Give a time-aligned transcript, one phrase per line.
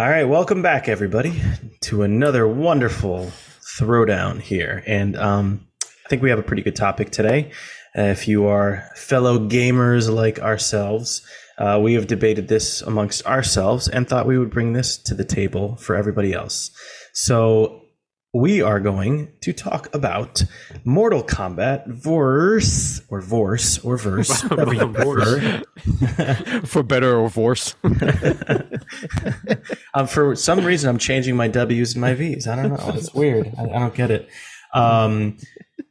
[0.00, 1.42] All right, welcome back, everybody,
[1.82, 3.30] to another wonderful
[3.78, 4.82] throwdown here.
[4.86, 7.50] And um, I think we have a pretty good topic today.
[7.94, 11.20] Uh, if you are fellow gamers like ourselves,
[11.58, 15.22] uh, we have debated this amongst ourselves and thought we would bring this to the
[15.22, 16.70] table for everybody else.
[17.12, 17.79] So
[18.32, 20.44] we are going to talk about
[20.84, 25.62] Mortal Kombat verse or Vorse or verse, whatever you prefer.
[26.64, 27.74] For better or worse.
[29.94, 32.46] um, for some reason, I'm changing my W's and my V's.
[32.46, 32.92] I don't know.
[32.94, 33.52] It's weird.
[33.58, 34.28] I, I don't get it.
[34.72, 35.36] Um,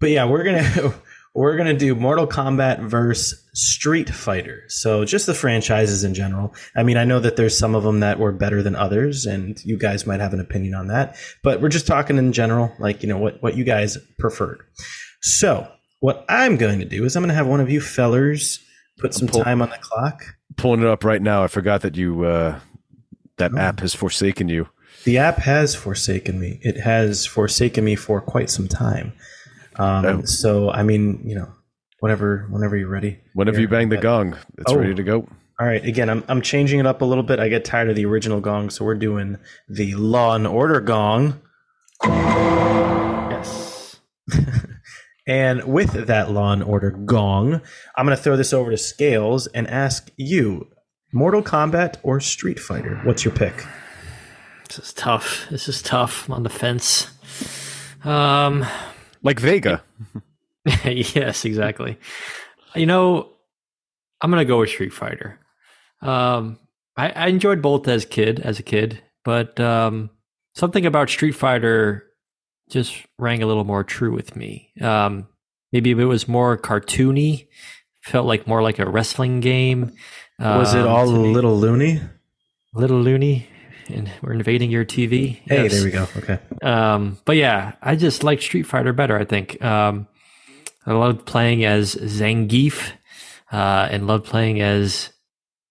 [0.00, 0.94] but yeah, we're gonna
[1.34, 4.64] we're gonna do Mortal Kombat versus Street Fighter.
[4.68, 6.54] So just the franchises in general.
[6.76, 9.58] I mean, I know that there's some of them that were better than others, and
[9.64, 11.16] you guys might have an opinion on that.
[11.42, 14.60] But we're just talking in general, like you know what what you guys preferred.
[15.20, 15.66] So
[16.00, 18.58] what I'm going to do is I'm going to have one of you fellers
[18.98, 20.22] put some pull- time on the clock.
[20.56, 21.42] Pulling it up right now.
[21.42, 22.58] I forgot that you uh,
[23.38, 23.58] that Oh.
[23.58, 24.68] app has forsaken you.
[25.04, 26.58] The app has forsaken me.
[26.62, 29.12] It has forsaken me for quite some time.
[29.76, 30.22] Um, Oh.
[30.24, 31.48] So I mean, you know,
[32.04, 33.18] whatever, whenever you're ready.
[33.32, 34.76] Whenever Here, you bang the but- gong, it's Oh.
[34.76, 35.26] ready to go.
[35.58, 35.82] All right.
[35.82, 37.38] Again, I'm I'm changing it up a little bit.
[37.40, 39.38] I get tired of the original gong, so we're doing
[39.70, 41.40] the Law and Order gong.
[42.04, 43.96] Yes.
[45.26, 47.62] And with that Law and Order gong,
[47.96, 50.68] I'm going to throw this over to Scales and ask you,
[51.14, 53.00] Mortal Kombat or Street Fighter?
[53.04, 53.64] What's your pick?
[54.68, 55.46] This is tough.
[55.50, 56.28] This is tough.
[56.28, 57.08] I'm on the fence.
[58.04, 58.66] Um,
[59.22, 59.82] Like Vega.
[60.84, 61.98] yes, exactly.
[62.74, 63.30] You know,
[64.20, 65.38] I'm gonna go with Street Fighter.
[66.02, 66.58] Um,
[66.96, 70.10] I, I enjoyed both as kid, as a kid, but um,
[70.54, 72.04] something about Street Fighter
[72.70, 74.70] just rang a little more true with me.
[74.80, 75.26] Um,
[75.72, 77.48] maybe if it was more cartoony,
[78.02, 79.92] felt like more like a wrestling game.
[80.38, 82.00] Was it um, all a little loony?
[82.74, 83.48] little loony?
[83.88, 85.40] And we're invading your TV.
[85.44, 85.72] Hey, Yes.
[85.74, 86.08] there we go.
[86.16, 86.38] Okay.
[86.62, 89.18] Um, but yeah, I just like Street Fighter better.
[89.18, 90.06] I think um,
[90.86, 92.92] I loved playing as Zangief,
[93.52, 95.10] uh, and loved playing as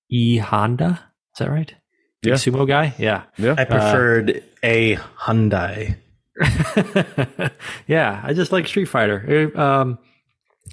[0.09, 0.99] E Honda.
[1.33, 1.73] Is that right?
[2.21, 2.35] Big Yeah.
[2.35, 2.93] sumo guy.
[2.97, 3.55] Yeah, Yeah.
[3.57, 5.97] I preferred a Hyundai.
[7.87, 8.21] yeah.
[8.23, 9.51] I just like Street Fighter.
[9.55, 9.99] Uh, Um,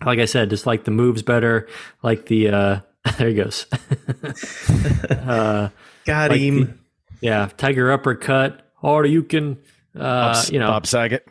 [0.05, 1.69] like I said, just like the moves better.
[2.03, 2.81] Like the uh,
[3.19, 3.67] there he goes.
[5.11, 5.69] uh,
[6.07, 6.81] Got Like him.
[7.21, 8.67] yeah, Tiger uppercut.
[8.83, 9.59] Or you can,
[9.95, 11.27] uh, Bob, you know, Bob Saget.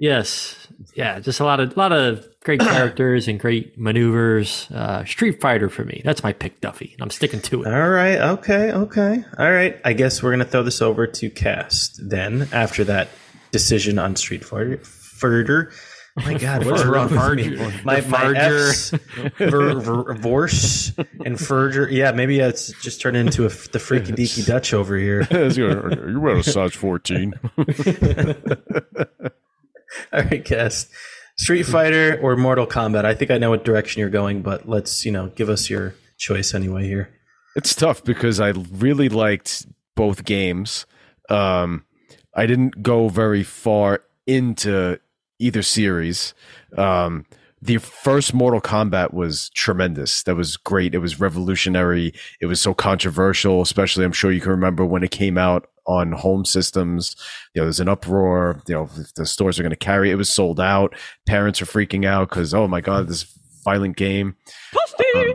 [0.00, 0.56] Yes.
[0.94, 4.66] Yeah, just a lot of lot of great characters and great maneuvers.
[4.70, 6.00] Uh, Street Fighter for me.
[6.04, 6.92] That's my pick, Duffy.
[6.94, 7.68] And I'm sticking to it.
[7.68, 8.18] All right.
[8.18, 8.72] Okay.
[8.72, 9.22] Okay.
[9.38, 9.78] All right.
[9.84, 12.48] I guess we're gonna throw this over to Cast then.
[12.50, 13.08] After that
[13.52, 14.78] decision on Street Fighter.
[14.78, 15.70] Fighter.
[16.16, 17.56] My God, what is wrong with me?
[17.84, 18.70] My The my Farger.
[18.70, 18.90] F's,
[19.38, 20.96] ver, ver, Vorse
[21.26, 21.90] and Ferger.
[21.90, 25.28] Yeah, maybe it's just turned into a, the freaky deaky Dutch over here.
[25.30, 27.34] you wear a size 14.
[30.12, 30.90] All right, guest.
[31.36, 33.04] Street Fighter or Mortal Kombat?
[33.04, 35.94] I think I know what direction you're going, but let's you know give us your
[36.18, 37.08] choice anyway here.
[37.56, 40.86] It's tough because I really liked both games.
[41.28, 41.84] Um,
[42.34, 45.00] I didn't go very far into
[45.38, 46.34] either series.
[46.76, 47.26] Um,
[47.62, 50.22] the first Mortal Kombat was tremendous.
[50.22, 50.94] That was great.
[50.94, 52.14] It was revolutionary.
[52.40, 56.12] It was so controversial, especially I'm sure you can remember when it came out on
[56.12, 57.16] home systems.
[57.54, 58.62] You know, there's an uproar.
[58.68, 60.14] You know, the stores are going to carry it.
[60.14, 60.94] It was sold out.
[61.26, 63.24] Parents are freaking out because, oh my God, this
[63.64, 64.36] violent game.
[65.16, 65.34] Um,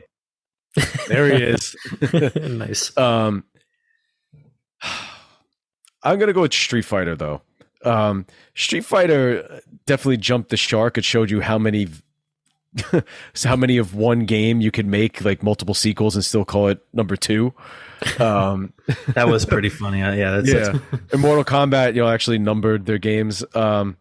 [1.08, 1.76] there he is.
[2.36, 2.96] nice.
[2.98, 3.44] Um,
[6.04, 7.42] I'm gonna go with Street Fighter though.
[7.84, 10.98] Um, Street Fighter definitely jumped the shark.
[10.98, 11.88] It showed you how many,
[13.44, 16.80] how many of one game you could make like multiple sequels and still call it
[16.94, 17.54] number two.
[18.20, 18.74] Um,
[19.14, 20.02] That was pretty funny.
[20.02, 20.80] Uh, Yeah, that's, yeah,
[21.14, 23.44] in Mortal Kombat, you know, actually numbered their games.
[23.56, 23.98] Um,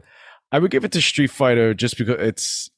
[0.53, 2.71] I would give it to Street Fighter just because it's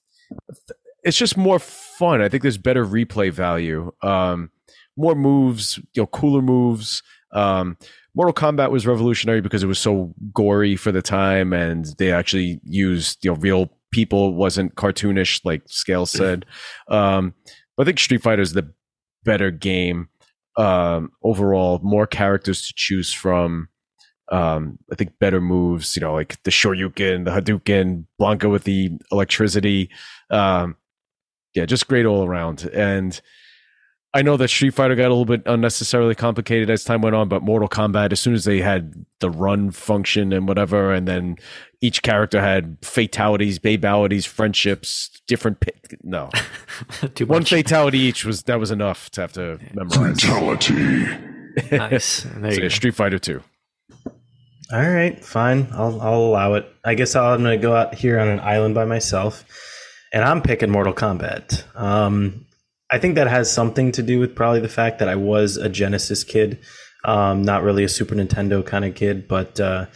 [1.02, 2.20] it's just more fun.
[2.20, 4.50] I think there's better replay value, um,
[4.96, 7.02] more moves, you know, cooler moves.
[7.32, 7.76] Um,
[8.14, 12.60] Mortal Kombat was revolutionary because it was so gory for the time, and they actually
[12.64, 14.34] used you know real people.
[14.34, 16.44] Wasn't cartoonish like Scale said.
[16.88, 17.32] Um,
[17.78, 18.70] I think Street Fighter is the
[19.24, 20.08] better game
[20.58, 21.80] um, overall.
[21.82, 23.68] More characters to choose from
[24.32, 28.90] um i think better moves you know like the shoryuken the hadouken blanka with the
[29.12, 29.88] electricity
[30.30, 30.74] um
[31.54, 33.20] yeah just great all around and
[34.16, 37.28] i know that street fighter got a little bit unnecessarily complicated as time went on
[37.28, 41.36] but mortal kombat as soon as they had the run function and whatever and then
[41.80, 45.72] each character had fatalities babalities friendships different pi-
[46.02, 46.30] no
[47.14, 47.50] Too one much.
[47.50, 51.06] fatality each was that was enough to have to memorize Fatality.
[51.70, 52.24] Nice.
[52.36, 52.68] There So you yeah, go.
[52.68, 53.42] Street Fighter Two.
[54.72, 55.68] All right, fine.
[55.72, 56.66] I'll I'll allow it.
[56.84, 59.44] I guess I'm gonna go out here on an island by myself,
[60.12, 61.62] and I'm picking Mortal Kombat.
[61.80, 62.45] Um,
[62.90, 65.68] I think that has something to do with probably the fact that I was a
[65.68, 66.58] Genesis kid,
[67.04, 69.86] um, not really a Super Nintendo kind of kid, but uh,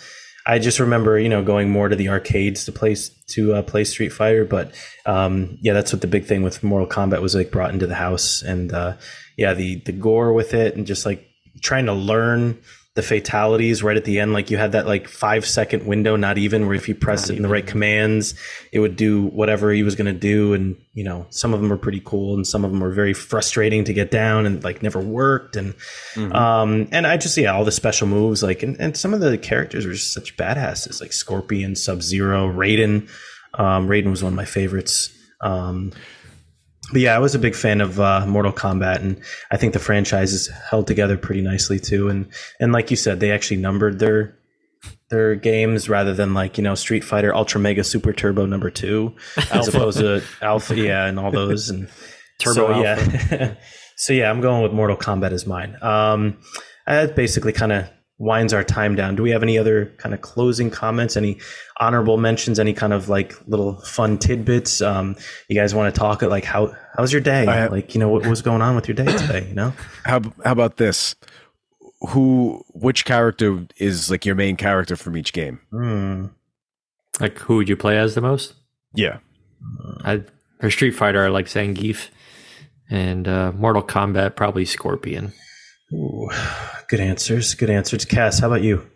[0.46, 2.96] I just remember you know going more to the arcades to play
[3.28, 4.44] to uh, play Street Fighter.
[4.44, 4.74] But
[5.06, 7.94] um, yeah, that's what the big thing with Mortal Kombat was like brought into the
[7.94, 8.96] house, and uh,
[9.36, 11.26] yeah, the the gore with it, and just like
[11.62, 12.58] trying to learn
[13.00, 14.34] the fatalities right at the end.
[14.34, 17.36] Like you had that like five second window, not even where if you pressed it
[17.36, 18.34] in the right commands,
[18.72, 20.52] it would do whatever he was going to do.
[20.52, 23.14] And, you know, some of them were pretty cool and some of them were very
[23.14, 25.56] frustrating to get down and like never worked.
[25.56, 25.74] And,
[26.34, 29.38] um, and I just, yeah, all the special moves, like, and, and some of the
[29.38, 33.08] characters were just such badasses, like Scorpion, Sub Zero, Raiden.
[33.54, 35.10] Um, Raiden was one of my favorites.
[35.40, 35.92] Um,
[36.92, 39.20] but yeah, I was a big fan of uh, Mortal Kombat, and
[39.50, 42.08] I think the franchise is held together pretty nicely too.
[42.08, 42.26] And
[42.58, 44.36] and like you said, they actually numbered their
[45.10, 49.14] their games rather than like you know Street Fighter Ultra Mega Super Turbo number two,
[49.52, 51.88] as opposed to Alpha, yeah, and all those and
[52.38, 53.54] Turbo so, yeah.
[53.96, 55.76] so yeah, I'm going with Mortal Kombat as mine.
[55.82, 56.38] Um,
[56.86, 57.88] that basically kind of
[58.20, 59.16] winds our time down.
[59.16, 61.16] Do we have any other kind of closing comments?
[61.16, 61.38] Any
[61.80, 62.60] honorable mentions?
[62.60, 64.80] Any kind of like little fun tidbits?
[64.80, 65.16] Um,
[65.48, 66.22] you guys want to talk?
[66.22, 67.46] At like how how's your day?
[67.46, 69.46] I- like you know what was going on with your day today?
[69.48, 69.72] You know.
[70.04, 71.16] How how about this?
[72.10, 75.60] Who which character is like your main character from each game?
[75.70, 76.26] Hmm.
[77.20, 78.54] Like, who would you play as the most?
[78.94, 79.18] Yeah.
[80.04, 80.22] I,
[80.60, 82.08] for Street Fighter, I like Zangief.
[82.88, 85.32] And uh, Mortal Kombat, probably Scorpion.
[85.92, 86.30] Ooh,
[86.88, 87.54] good answers.
[87.54, 88.04] Good answers.
[88.04, 88.88] Cass, how about you?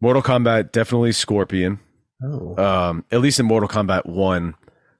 [0.00, 1.80] Mortal Kombat definitely Scorpion.
[2.22, 4.54] Oh, Um, at least in Mortal Kombat One,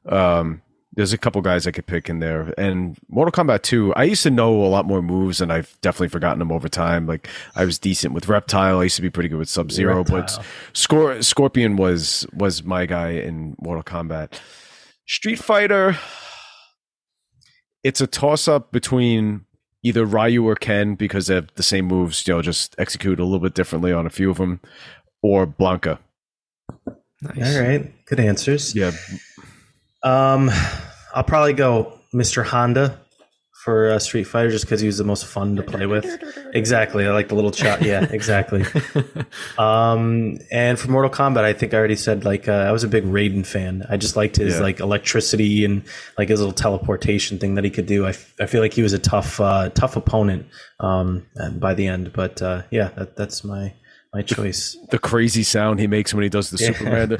[0.06, 0.62] um,
[0.94, 2.52] there's a couple guys I could pick in there.
[2.58, 6.08] And Mortal Kombat Two, I used to know a lot more moves, and I've definitely
[6.08, 7.06] forgotten them over time.
[7.06, 8.78] Like I was decent with Reptile.
[8.80, 10.28] I used to be pretty good with Sub Zero, but
[10.72, 14.40] Scor- Scorpion was was my guy in Mortal Kombat.
[15.06, 15.96] Street Fighter,
[17.84, 19.44] it's a toss up between
[19.82, 23.24] either Ryu or Ken because they have the same moves, you know, just execute a
[23.24, 24.60] little bit differently on a few of them,
[25.22, 25.98] or Blanka.
[27.20, 27.56] Nice.
[27.56, 28.04] all right.
[28.06, 28.74] Good answers.
[28.74, 28.92] Yeah,
[30.02, 30.50] Um,
[31.14, 32.44] I'll probably go Mr.
[32.44, 33.00] Honda
[33.68, 36.06] for uh, Street Fighter just because he was the most fun to play with.
[36.54, 37.06] Exactly.
[37.06, 37.82] I like the little shot.
[37.82, 38.64] Yeah, exactly.
[39.58, 42.88] um, and for Mortal Kombat, I think I already said like uh, I was a
[42.88, 43.84] big Raiden fan.
[43.90, 44.62] I just liked his Yeah.
[44.62, 45.82] like electricity and
[46.16, 48.06] like his little teleportation thing that he could do.
[48.06, 50.46] I, f- I feel like he was a tough uh, tough opponent
[50.80, 51.26] um,
[51.58, 52.14] by the end.
[52.14, 53.74] But uh, yeah, that, that's my
[54.14, 54.74] my choice.
[54.90, 57.18] the crazy sound he makes when he does the Superman.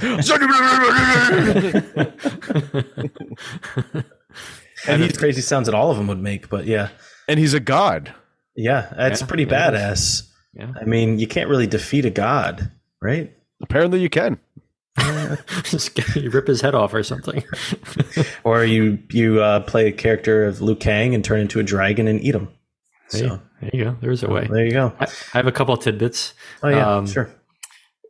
[4.86, 6.48] And he's crazy sounds that all of them would make.
[6.48, 6.88] But yeah,
[7.26, 8.14] and he's a god.
[8.54, 10.22] yeah, that's Yeah, pretty yeah, it badass.
[10.54, 10.72] Yeah.
[10.80, 12.70] I mean, you can't really defeat a god,
[13.00, 13.32] right?
[13.62, 14.38] Apparently, you can.
[15.64, 17.44] Just you rip his head off or something.
[18.44, 22.08] Or you you uh, play a character of Liu Kang and turn into a dragon
[22.08, 22.48] and eat him.
[23.10, 23.96] Hey, So there you go.
[24.00, 24.46] There's a way.
[24.50, 24.92] there you go.
[24.98, 26.34] I, I have a couple of tidbits.
[26.62, 27.30] Oh yeah, Um, sure.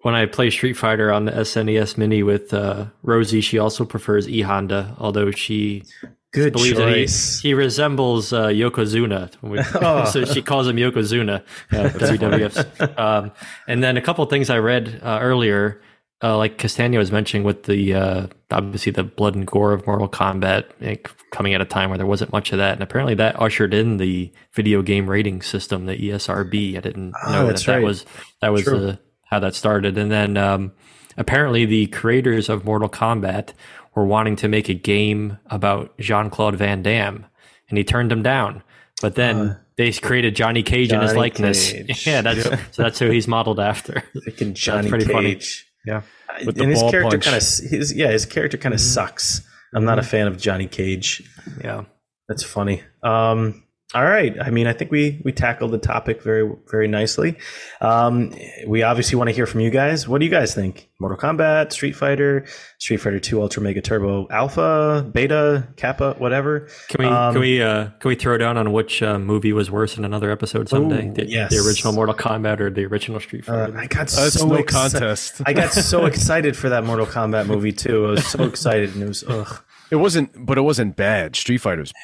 [0.03, 4.29] When I play Street Fighter on the SNES Mini with uh, Rosie, she also prefers
[4.29, 5.83] E Honda, although she
[6.33, 7.41] Good that he, choice.
[7.41, 9.31] he resembles uh, Yokozuna.
[9.83, 10.05] Oh.
[10.05, 11.43] so she calls him Yokozuna,
[11.73, 12.99] uh, WWF.
[12.99, 13.33] Um,
[13.67, 15.81] and then a couple of things I read uh, earlier,
[16.23, 20.09] uh, like Castagna was mentioning with the uh, obviously the blood and gore of Mortal
[20.09, 22.73] Kombat like, coming at a time where there wasn't much of that.
[22.75, 26.77] And apparently that ushered in the video game rating system, the ESRB.
[26.77, 27.85] I didn't Oh, know that that's that right.
[27.85, 28.05] was
[28.43, 28.97] that was uh,
[29.31, 29.97] how that started.
[29.97, 30.73] And then um,
[31.17, 33.51] apparently the creators of Mortal Kombat
[33.99, 37.27] were wanting to make a game about Jean Claude Van Damme,
[37.69, 38.63] and he turned them down.
[39.03, 41.73] But then they created Johnny Cage in his Uh, likeness.
[41.73, 42.07] Cage.
[42.07, 43.93] Yeah, that's so that's who he's modeled after.
[44.27, 45.35] Freaking Johnny pretty funny.
[45.35, 45.67] Cage.
[45.87, 46.03] Yeah.
[46.47, 49.43] With the and his ball character kind of his yeah his character kind of sucks.
[49.75, 51.23] I'm not a fan of Johnny Cage.
[51.63, 51.85] Yeah.
[52.29, 52.83] That's funny.
[53.03, 53.65] Um,
[53.95, 54.37] all right.
[54.39, 57.37] I mean, I think we we tackled the topic very very nicely.
[57.81, 58.35] Um,
[58.67, 60.07] we obviously want to hear from you guys.
[60.07, 60.91] What do you guys think?
[61.01, 62.45] Mortal Kombat, Street Fighter,
[62.79, 66.69] Street Fighter Two Ultra Mega Turbo Alpha, Beta, Kappa, whatever.
[66.89, 69.71] Can we Um, can we uh, can we throw down on which uh, movie was
[69.71, 71.09] worse in another episode someday?
[71.09, 71.51] Ooh, the, yes.
[71.51, 73.79] the original Mortal Kombat or the original Street Uh, Fighter?
[73.79, 75.41] I got That's so no exci- contest.
[75.47, 78.07] I got so excited for that Mortal Kombat movie too.
[78.07, 79.63] I was so excited, and it was ugh.
[79.91, 81.35] It wasn't, but it wasn't bad.
[81.37, 81.95] Street Fighter's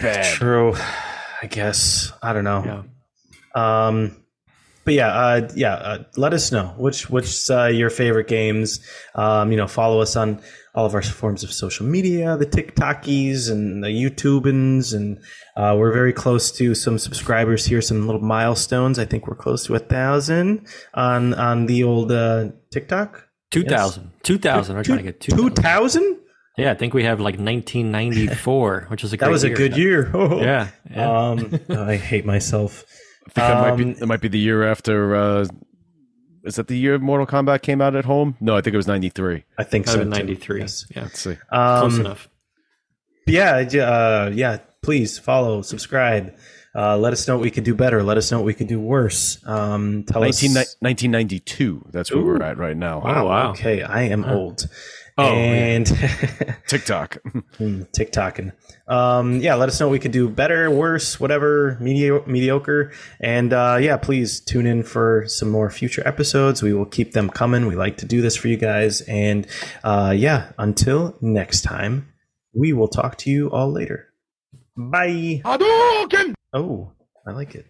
[0.00, 0.34] bad.
[0.34, 0.74] True.
[1.42, 2.84] I guess I don't know.
[3.54, 3.86] yeah.
[3.86, 4.16] Um,
[4.84, 5.74] but yeah, uh, yeah.
[5.74, 8.80] Uh, let us know which which uh, your favorite games.
[9.14, 10.40] Um, you know, follow us on
[10.74, 15.18] all of our forms of social media, the TikTokies and the YouTubans, and
[15.56, 18.98] uh, we're very close to some subscribers here, some little milestones.
[18.98, 23.26] I think we're close to a thousand on on the old uh, TikTok.
[23.50, 24.12] 2000.
[24.22, 24.76] 2000.
[24.76, 26.20] We're trying to get Two 2000.
[26.56, 26.64] Thousand.
[26.64, 29.56] Yeah, I think we have like 1994, which is a great That was a year.
[29.56, 30.10] good year.
[30.40, 30.68] Yeah.
[30.90, 31.28] yeah.
[31.28, 32.84] Um, I hate myself.
[33.26, 35.14] I think that might be Um, that might be the year after.
[35.14, 35.46] Uh,
[36.44, 38.36] is that the year Mortal Kombat came out at home?
[38.40, 39.44] No, I think it was '93.
[39.58, 40.02] I think so.
[40.02, 40.60] 93.
[40.60, 40.86] Yes.
[40.94, 41.02] Yeah.
[41.02, 41.36] Let's see.
[41.50, 42.28] Close Um, enough.
[43.26, 44.58] yeah, uh, yeah.
[44.82, 46.34] Please follow, subscribe.
[46.74, 48.02] Uh, let us know what we could do better.
[48.02, 49.38] Let us know what we could do worse.
[49.46, 50.76] Um, tell 19, us.
[50.80, 51.86] 1992.
[51.90, 53.00] That's where we're at right now.
[53.00, 53.28] Wow.
[53.28, 53.50] wow.
[53.50, 54.68] Okay, I am old.
[55.18, 55.38] Oh, yeah.
[55.38, 55.86] and
[56.66, 57.18] TikTok.
[57.58, 58.52] Hmm, TikToking.
[58.88, 62.92] Um, yeah, let us know what we could do better, worse, whatever, medio- mediocre.
[63.20, 66.62] And uh, yeah, please tune in for some more future episodes.
[66.62, 67.66] We will keep them coming.
[67.66, 69.02] We like to do this for you guys.
[69.02, 69.46] And
[69.84, 72.12] uh, yeah, until next time,
[72.54, 74.08] we will talk to you all later.
[74.76, 75.42] Bye.
[76.52, 76.92] Oh,
[77.26, 77.66] I like it.